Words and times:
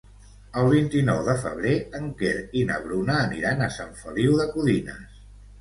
El 0.61 0.69
vint-i-nou 0.75 1.19
de 1.27 1.35
febrer 1.43 1.75
en 2.01 2.09
Quer 2.23 2.33
i 2.63 2.65
na 2.71 2.79
Bruna 2.87 3.21
aniran 3.27 3.63
a 3.67 3.71
Sant 3.79 3.95
Feliu 4.03 4.39
de 4.41 4.49
Codines. 4.57 5.25